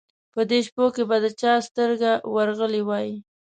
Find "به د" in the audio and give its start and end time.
1.09-1.25